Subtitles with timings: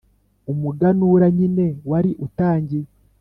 [0.51, 2.87] umuganura nyine wari utangiye